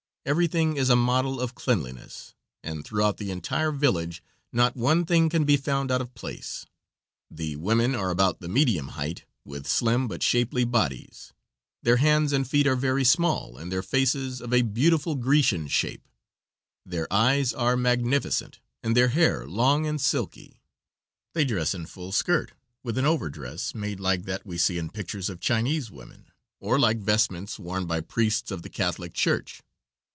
Everything 0.23 0.77
is 0.77 0.91
a 0.91 0.95
model 0.95 1.41
of 1.41 1.55
cleanliness, 1.55 2.35
and 2.63 2.85
throughout 2.85 3.17
the 3.17 3.31
entire 3.31 3.71
village 3.71 4.21
not 4.53 4.77
one 4.77 5.03
thing 5.03 5.29
can 5.29 5.45
be 5.45 5.57
found 5.57 5.89
out 5.89 5.99
of 5.99 6.13
place; 6.13 6.63
the 7.31 7.55
women 7.55 7.95
are 7.95 8.11
about 8.11 8.39
the 8.39 8.47
medium 8.47 8.89
height, 8.89 9.25
with 9.43 9.65
slim 9.65 10.07
but 10.07 10.21
shapely 10.21 10.63
bodies; 10.63 11.33
their 11.81 11.97
hands 11.97 12.33
and 12.33 12.47
feet 12.47 12.67
are 12.67 12.75
very 12.75 13.03
small, 13.03 13.57
and 13.57 13.71
their 13.71 13.81
faces 13.81 14.41
of 14.41 14.53
a 14.53 14.61
beautiful 14.61 15.15
Grecian 15.15 15.67
shape; 15.67 16.07
their 16.85 17.11
eyes 17.11 17.51
are 17.51 17.75
magnificent, 17.75 18.59
and 18.83 18.95
their 18.95 19.07
hair 19.07 19.47
long 19.47 19.87
and 19.87 19.99
silky; 19.99 20.61
they 21.33 21.43
dress 21.43 21.73
in 21.73 21.87
full 21.87 22.11
skirt, 22.11 22.53
with 22.83 22.95
an 22.95 23.05
overdress 23.07 23.73
made 23.73 23.99
like 23.99 24.25
that 24.25 24.45
we 24.45 24.59
see 24.59 24.77
in 24.77 24.91
pictures 24.91 25.31
of 25.31 25.39
Chinese 25.39 25.89
women, 25.89 26.29
or 26.59 26.77
like 26.77 26.99
vestments 26.99 27.57
worn 27.57 27.87
by 27.87 27.99
priests 27.99 28.51
of 28.51 28.61
the 28.61 28.69
Catholic 28.69 29.15
Church. 29.15 29.61